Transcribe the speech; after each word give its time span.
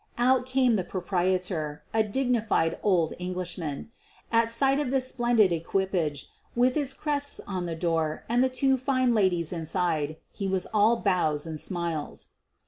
Out 0.17 0.47
came 0.47 0.77
the 0.77 0.83
proprietor, 0.83 1.83
a 1.93 2.01
dignified 2.01 2.79
old 2.81 3.13
English 3.19 3.57
•man. 3.57 3.89
At 4.31 4.49
sight 4.49 4.79
of 4.79 4.89
this 4.89 5.07
splendid 5.09 5.51
equipage 5.51 6.27
with 6.55 6.75
its 6.75 6.91
crests 6.95 7.39
on 7.45 7.67
the 7.67 7.75
door 7.75 8.23
and 8.27 8.43
the 8.43 8.49
two 8.49 8.77
fine 8.79 9.13
ladies 9.13 9.53
inside, 9.53 10.17
he 10.31 10.47
was 10.47 10.65
all 10.73 10.95
bows 10.97 11.45
and 11.45 11.59
smiles. 11.59 12.29